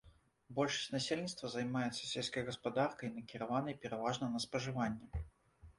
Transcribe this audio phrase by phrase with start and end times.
[0.59, 5.05] Большасць насельніцтва займаецца сельскай гаспадаркай, накіраванай пераважна на спажыванне.